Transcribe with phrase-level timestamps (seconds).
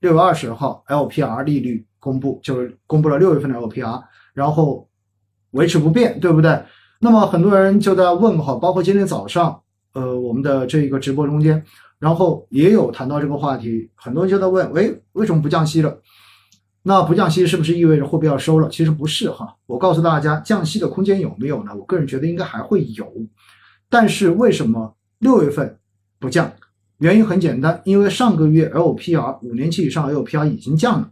[0.00, 4.02] 六月二十号 LPR 利率公布，就是公布了六月份的 LPR，
[4.34, 4.88] 然后
[5.52, 6.62] 维持不变，对不对？
[7.00, 9.60] 那么很多人就在问哈，包括今天早上，
[9.92, 11.62] 呃，我们的这一个直播中间，
[11.98, 16.00] 然后也有谈到这个话题，很多人就在问，喂，为什么不降息了？
[16.82, 18.68] 那不降息是不是意味着货币要收了？
[18.70, 21.74] 其实不是哈，我告诉大家，降息的空间有没有呢？
[21.74, 23.06] 我个人觉得应该还会有，
[23.90, 25.78] 但是为什么六月份
[26.18, 26.50] 不降？
[27.00, 31.10] 原因很简单，因为上个月 LPR 五年期以上 LPR 已经降了，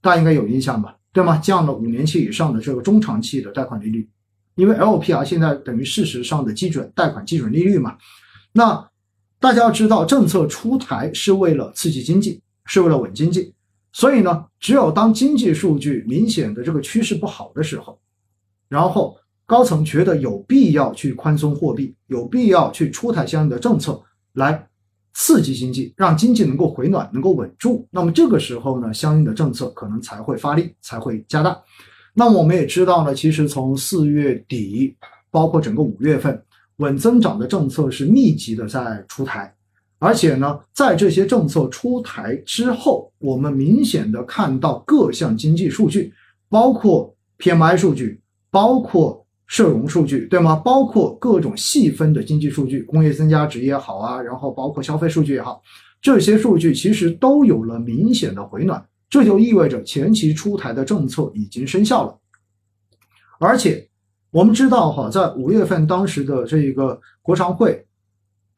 [0.00, 0.96] 大家应该有印象吧？
[1.12, 1.36] 对吗？
[1.38, 4.08] 降了五年期以上的这个中长期的贷款利率，
[4.54, 7.96] 因为 LPR 现在等于事实上的基准贷款基准利率嘛。
[8.52, 8.88] 那
[9.40, 13.52] 大家要知道，政策出台是为了刺激经济，是为了稳经济。
[13.92, 17.98] 所以呢，只有当经济数据明显的这个趋势不好的时候，
[18.68, 24.00] 然后高层觉得有必要去宽松货币，有必要去出台相应的政策
[24.34, 24.68] 来
[25.18, 27.88] 刺激经济，让经济能够回暖，能够稳住。
[27.90, 31.58] 那么这个时候呢，相应的政策可能才会发力，才会加大。
[32.12, 34.94] 那么我们也知道呢，其实从四月底，
[35.30, 36.40] 包括整个五月份，
[36.76, 39.50] 稳增长的政策是密集的在出台。
[39.98, 46.12] 而且呢，在这些政策出台之后，我们明显的看到各项经济数据，
[46.50, 50.56] 包括 PMI 数据，包括社融数据，对吗？
[50.56, 55.62] 包括各种细分的经济数据，工业增加值也好啊，然后包括消费数据也好，
[56.00, 62.18] 这些数据其实都有了明显的回暖，这就意味着前期出台的政策已经生效了。
[63.38, 63.88] 而且
[64.30, 67.82] 我们知道哈，在五月份当时的这个国常会。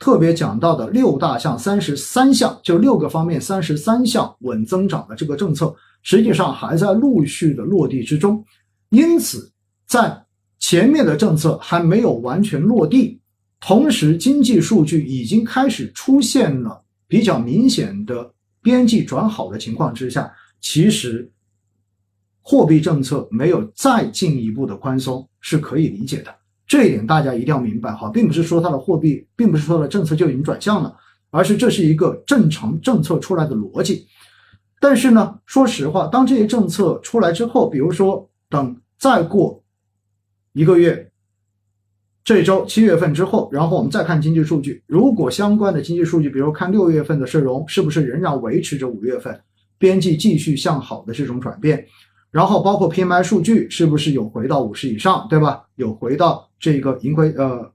[0.00, 8.44] 特别讲到的六大项、三十三项，就六个方面、三十三项稳增长的这个政策，实际上还在陆续的落地之中。
[8.90, 9.50] 因此，
[9.88, 10.24] 在
[10.58, 13.20] 前面的政策还没有完全落地，
[13.60, 21.30] 同时经济数据已经开始出现了比较明显的边际转好的情况之下，其实
[22.42, 26.34] 货币政策没有再进一步的宽松是可以理解的。
[26.66, 30.94] 这一点大家一定要明白哈，并不是说它的货币，并不是说的政策就已经转向了，
[31.30, 34.06] 而是这是一个正常政策出来的逻辑。
[34.80, 39.62] 但是呢，说实话，当这些政策出来之后，比如说等再过
[40.58, 41.08] 一个月，
[42.24, 49.40] 这周七月份之后，然后我们再看经济数据，如果相关的经济数据，比如看六月份的社融是不是仍然维持着五月份
[49.78, 51.86] 边际继续向好的这种转变？
[52.32, 55.62] 然后包括 PMI 数据是不是有回到五十以上，对吧？
[55.76, 57.72] 有回到这个盈亏呃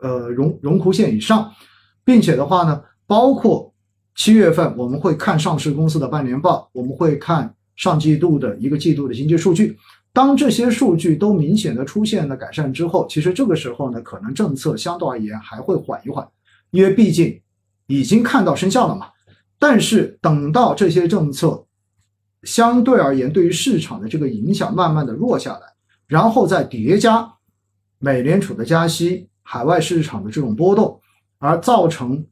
[0.00, 1.50] 呃荣荣枯线以上，
[2.04, 3.72] 并且的话呢，包括
[4.14, 9.78] 七月份我们会看上市公司的半年报，我们会看上季度的一个季度的经济数据。
[10.16, 16.26] 当这些数据都明显的出现了改善之后，其实这个时候呢，可能政策相对而言还会缓一缓，
[16.70, 17.38] 因为毕竟
[17.86, 19.08] 已经看到生效了嘛。
[19.58, 21.66] 但是等到这些政策，
[22.44, 25.66] 相对而言，对于市场的这个影响慢慢的弱下来，
[26.06, 27.30] 然后再叠加
[27.98, 30.98] 美联储的加息、海外市场的这种波动，
[31.36, 32.24] 而造成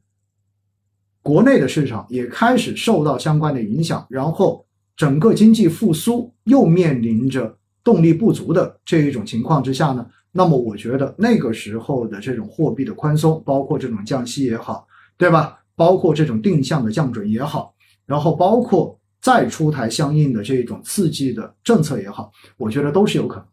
[1.21, 4.65] 国内的市场也开始受到相关的影响，然后
[4.97, 14.85] 整个经济复苏又面临着动力不足的这一种情况之下呢，那么我觉得那个时候的这种货币的宽松，包括这种降息也好，
[15.17, 15.57] 对吧？
[15.73, 17.73] 包括这种定向的降准也好，
[18.05, 18.99] 然后包括。
[19.21, 23.45] 再出台相应的这种刺激的政策也好，我觉得都是有可能。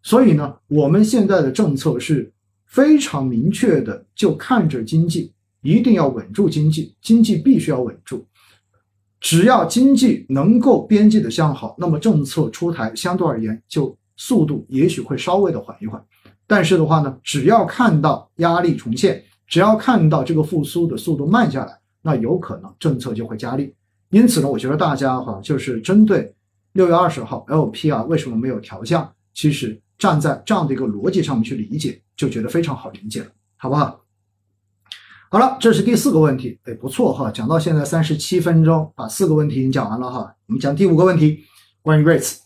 [0.00, 2.32] 所以呢，我们现在的政策是
[2.66, 8.24] 非常明确的，就看着经济一定要稳住经济，经济必须要稳住。
[9.20, 16.02] 只要经济能够边际的向好，那么政策出台相对而言就速度也许会稍微的缓一缓。
[16.46, 23.74] 但是的话呢，只要看到压力重现，只要看到这个复苏的速度慢下来，那有可能政策就会加力。
[24.10, 26.34] 因此呢，我觉得大家哈，就是针对
[26.72, 34.00] 六月二十号 LPR 为什么没有调降，其实站在这样的一个逻辑上面去理解，就觉得非常好理解了，好不好？
[35.30, 40.34] 好了，这是第四个问题，哎，不错哈，讲到现在三十七分钟，把四个问题已经讲完了哈。
[40.46, 41.40] 我们讲第五个问题，
[41.82, 42.38] 关于 REITs，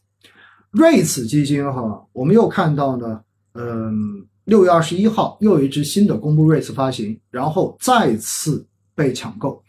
[0.72, 3.20] 瑞慈基金哈，我们又看到呢，
[3.54, 9.62] 嗯，六月二十一号又有一支新的公布 REITs 发行，然后再次被抢购。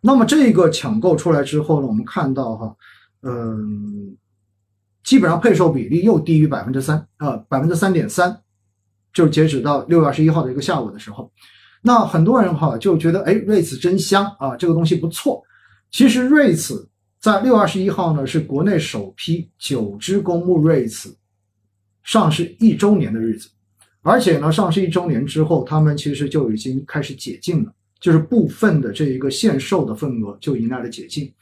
[0.00, 2.74] 那么这个抢购出来之后呢，我们看到哈，
[3.24, 4.16] 嗯，
[5.02, 8.40] 基本上配售比例又低于百分之三啊，百分之三点三，
[9.12, 11.30] 就截止到六月二十一号的一个下午的时候，
[11.86, 15.42] 那很多人哈就觉得，哎，瑞慈真香啊，这个东西不错。
[15.90, 16.88] 其实瑞慈
[17.20, 21.14] 在六月二十一号呢是国内首批九只公募瑞慈
[22.02, 23.50] 上市一周年的日子，
[24.00, 27.70] 而且呢上市一周年之后，他们其实就已经开始解禁了。
[28.00, 31.32] 就是部分的这一个限售的份额就迎来了解禁，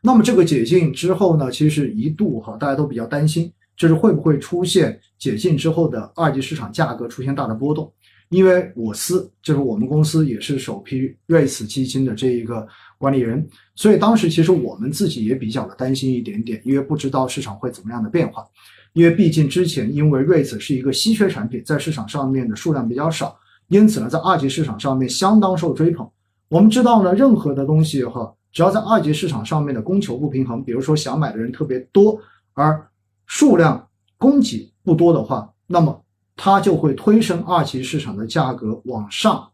[0.00, 7.92] 那么这个解禁之后呢，其实一度哈大家都比较担心，就是会不会出现解禁之后的二级市场价格出现大的波动？
[8.30, 12.66] 因为我司就是我们公司也是首批瑞慈基金的这一个
[12.98, 18.46] 管理人，所以当时其实我们自己也比较的担心一点点，因为不知道市场会怎么样的变化。
[18.92, 23.34] 因为毕竟之前因为瑞慈是一个稀缺产品，在市场上面的数量比较少，
[23.68, 26.06] 因此呢，在二级市场上面相当受追捧。
[26.48, 32.20] 我们知道呢，任何的东西哈，只要在二级市场上面的供求不平衡，比如说想买的人特别多，
[32.52, 32.86] 而
[33.26, 33.88] 数量
[34.18, 36.04] 供给不多的话，那么。
[36.40, 39.50] 它就会推升二级市场的价格往上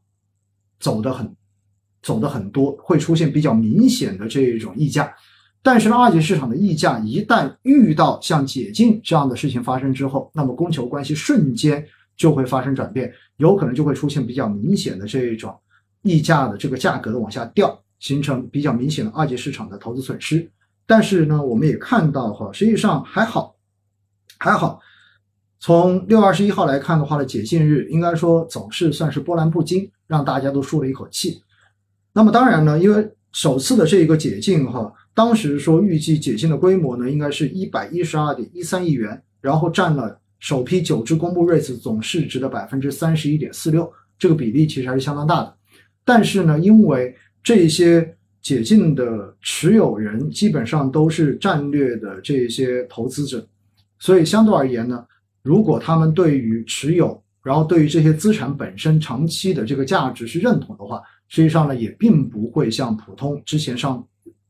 [0.79, 1.35] 走得很，
[2.03, 5.11] 走得很多，会出现比较明显的这种溢价。
[5.63, 11.83] 但是呢，二级市场的溢价一旦遇到像解禁这样的事情发生之后，那么供求关系瞬间
[12.19, 15.59] 就会发生转变，有可能就会出现比较明显的这种
[16.03, 20.47] 溢价的这个价格的往下掉，形成比较明显的二级市场的投资损失。
[20.85, 23.57] 但是呢，我们也看到哈，实际上还好，
[24.39, 24.79] 还好。
[25.67, 31.41] 从六月二十一号来看的话呢，解禁日应该说走势算是波澜不惊，让大家都舒了一口气。
[32.13, 45.57] 那么当然呢，因为首次的这一个解禁哈，当时说预计解禁的规模呢，应该是一百一十二点一三亿元，然后占了首批九只公布 REITs 总市值的百分之三十一点四六，这个比例其实还是相当大的。
[46.05, 53.49] 但是呢，因为这些解禁的持有人基本上都是战略的这些投资者，
[53.99, 55.03] 所以相对而言呢。
[55.45, 64.03] 如果他们对于持有，然后对于这些资产本身长期的这个价值是认同的话，实际上呢，也并不会像普通之前上，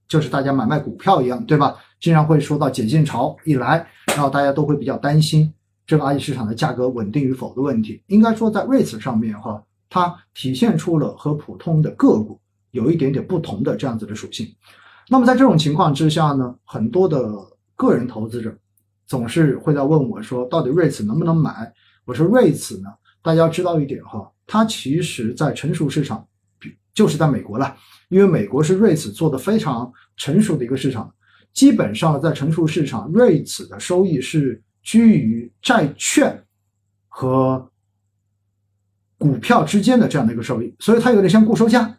[0.07, 1.75] 就是大家买卖股票一样，对吧？
[2.01, 5.53] 经常会说到解禁潮一来，然后大家都会比较担心
[5.85, 8.01] 这个二级市场的价格稳定与否的问题。
[8.07, 9.61] 应该说，在瑞慈上面哈，
[9.91, 12.39] 它体现出了和普通的个股
[12.71, 14.47] 有一点点不同的这样子的属性。
[15.09, 17.35] 那么在这种情况之下呢，很多的
[17.75, 18.57] 个人投资者。
[19.07, 21.73] 总是会在问我说，到底瑞慈能不能买？
[22.05, 22.89] 我说瑞慈呢，
[23.23, 26.27] 大家要知道一点哈，它其实在成熟市场，
[26.93, 27.77] 就是在美国了，
[28.09, 31.13] 因为美国是瑞慈做的非常成熟的一个市场，
[31.53, 36.45] 基本上在成熟市场，瑞慈的收益是居于债券
[37.09, 37.71] 和
[39.17, 41.99] 股票之间的这样的一个收益，所以它有点像固收加。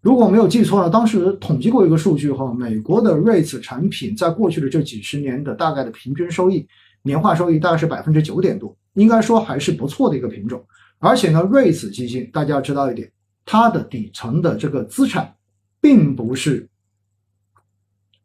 [0.00, 6.66] 如果没有记错呢，当时统计过一个数据哈，美国的 REITs 产品在过去的这几十年的大概的平均收益，
[7.02, 10.64] 年化收益大概是百分之九点多，应该说还是不错的一个品种。
[10.98, 13.12] 而且呢，REITs 基金大家要知道一点，
[13.44, 15.34] 它的底层的这个资产，
[15.82, 16.66] 并不是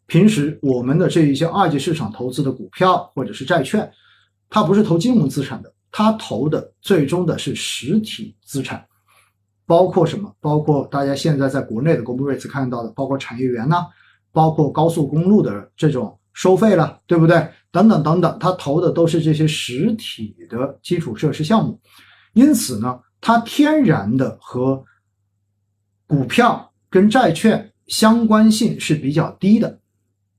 [0.06, 3.92] 平时我们的这一些二级市场投资的股票或者是债券，
[4.50, 8.86] 它不是投金融资产的，它投的最终的是实体资产。
[9.68, 10.32] 包括什么？
[10.40, 13.88] 包括大家现在在国内的公布瑞 s 看到的，包括产业园呐，
[14.32, 17.50] 包括高速公路的这种收费了，对不对？
[17.72, 21.80] 等等等等，它投的都是这些实体的基础设施项目，
[22.34, 24.84] 因此呢，它天然的和
[26.06, 29.80] 股票跟债券相关性是比较低的。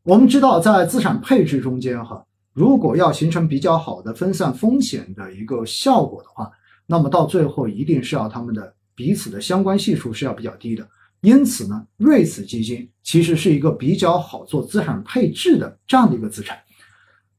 [0.05, 6.49] 我们知道，在资产配置中间，哈，如果要形成比较好的分散风险的一个效果的话，
[6.87, 8.72] 那么到最后一定是要他们的。
[8.96, 10.88] 彼此的相关系数是要比较低的，
[11.20, 16.58] 因此呢，瑞慈基金其实是一个比较好做资产配置的这样的一个资产。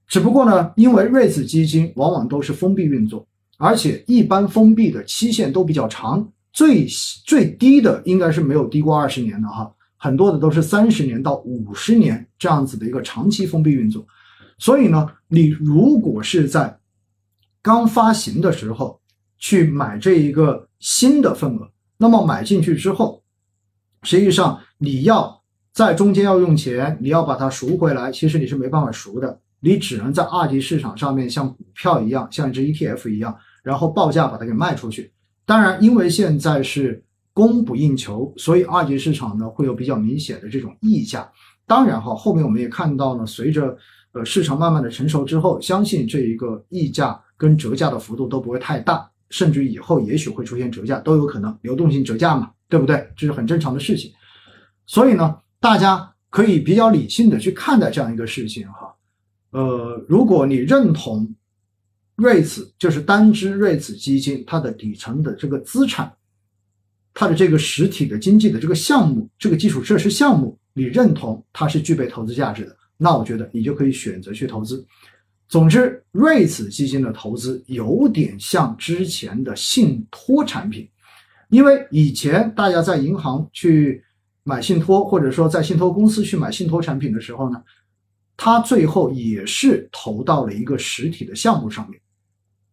[0.08, 6.86] 只不过呢，因为瑞慈基金往往都是封闭运作，而且一般封闭的期限都比较长，最
[7.26, 14.06] 最低的应该是没有低过二十年的哈，很多的都是三十年到五十年这样子的一个长期封闭运作。
[14.60, 16.80] 所以呢，你如果是在
[17.64, 19.02] 刚发行的时候
[19.40, 20.67] 去买这一个。
[20.80, 23.24] 新的份额，那么买进去之后，
[24.04, 25.42] 实际上你要
[25.74, 35.12] 在中间要用钱，你要把它赎回来，其实你是没办法赎的，你只能在二级市场上面像股票一样，像一只 ETF 一样，然后报价把它给卖出去。
[35.46, 37.04] 当然，因为现在是
[37.34, 41.30] 供不应求，所以二级市场呢会有比较明显的这种溢价。
[41.66, 43.78] 当然哈，后面我们也看到呢，随着
[44.14, 49.10] 呃市场慢慢的成熟之后，相信这一个溢价跟折价的幅度都不会太大。
[49.30, 53.08] 甚至以后也许会出现折价都有可能，流动性折价嘛，对不对？
[53.16, 54.12] 这是很正常的事情。
[54.86, 58.94] 所以呢，大家可以比较理性的去看待这样一个事情哈。
[59.52, 61.34] 呃，如果你认同
[62.16, 66.12] 瑞慈就是单只瑞慈基金它的底层的这个资产，
[67.14, 74.86] 它的这个实体的经济的这个项目，这个基础设施项目，你认同它是具备投资价值的，那我觉得你就可以选择去投资。
[75.48, 80.90] 总之，瑞慈基金的投资有点像之前的信托产品，
[81.50, 84.04] 因为以前大家在银行去
[84.44, 87.64] 买信托，或者说在信托公司去买信托产品的时候呢，
[88.36, 91.98] 它最后也是投到了一个实体的项目上面，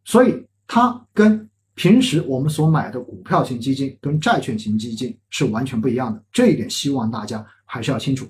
[0.05, 8.27] 所以它跟平时我们所买的股票型基金跟债券型基金是完全不一样的，这一点希望大家还是要清楚。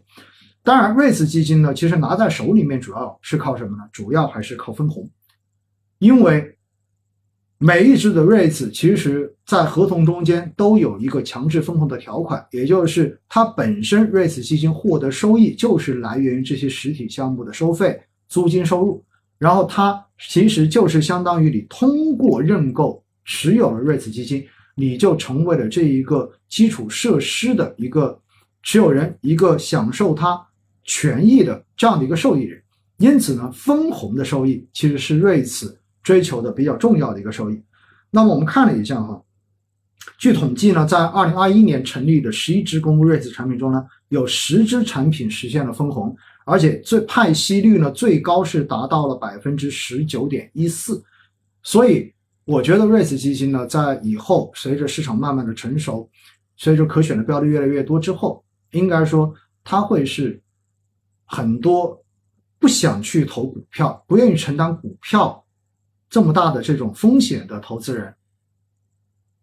[0.65, 3.85] 当然，瑞慈基金呢，其实拿在手里面主要是靠什么呢？
[3.93, 5.07] 主要还是靠分红，
[5.99, 6.57] 因为
[7.59, 19.05] 每一只的瑞慈其实在合同中间都有一个强制分红的条款，也就是它本身瑞慈基金获得收益就是来源于这些实体项目的收费、租金收入，
[19.37, 24.43] 然后它其实就是相当于你通过认购持有了瑞慈基金，
[24.75, 28.19] 你就成为了这一个基础设施的一个
[28.63, 30.43] 持有人，一个享受它。
[30.85, 32.63] 权益的这样的一个受益人，
[32.99, 37.63] 因此呢，分红的收益其实是瑞慈追求的比较重要的一个收益。
[38.11, 39.21] 那么我们看了一下哈，
[40.19, 46.15] 据统计呢，在二零二一年成立的十一只公募瑞慈产品中呢，有十只产品实现了分红，
[46.45, 51.03] 而且最派息率呢最高是达到了百分之十九点一四。
[51.63, 52.13] 所以
[52.45, 56.09] 我觉得瑞慈基金呢，在以后随着市场慢慢的成熟，
[56.59, 60.39] 随着可选的标的越来越多之后，应该说它会是。
[61.25, 62.05] 很多
[62.59, 65.45] 不想去投股票、不愿意承担股票
[66.09, 68.15] 这么大的这种风险的投资人，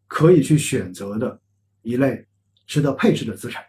[0.07, 1.39] 可以去选择的
[1.81, 2.25] 一类
[2.65, 3.63] 值得配置的资产。